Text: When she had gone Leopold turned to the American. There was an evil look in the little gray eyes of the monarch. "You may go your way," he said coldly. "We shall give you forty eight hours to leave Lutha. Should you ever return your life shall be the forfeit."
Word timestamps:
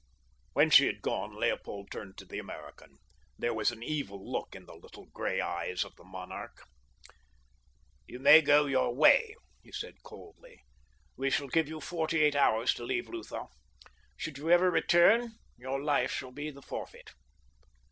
When 0.53 0.71
she 0.71 0.87
had 0.87 1.03
gone 1.03 1.39
Leopold 1.39 1.91
turned 1.91 2.17
to 2.17 2.25
the 2.25 2.39
American. 2.39 2.97
There 3.37 3.53
was 3.53 3.69
an 3.69 3.83
evil 3.83 4.31
look 4.31 4.55
in 4.55 4.65
the 4.65 4.73
little 4.73 5.05
gray 5.13 5.39
eyes 5.39 5.83
of 5.83 5.95
the 5.95 6.03
monarch. 6.03 6.63
"You 8.07 8.17
may 8.17 8.41
go 8.41 8.65
your 8.65 8.95
way," 8.95 9.35
he 9.61 9.71
said 9.71 10.01
coldly. 10.01 10.57
"We 11.17 11.29
shall 11.29 11.49
give 11.49 11.67
you 11.69 11.79
forty 11.79 12.23
eight 12.23 12.35
hours 12.35 12.73
to 12.73 12.83
leave 12.83 13.09
Lutha. 13.09 13.45
Should 14.17 14.39
you 14.39 14.49
ever 14.49 14.71
return 14.71 15.35
your 15.55 15.79
life 15.79 16.09
shall 16.11 16.31
be 16.31 16.49
the 16.49 16.63
forfeit." 16.63 17.11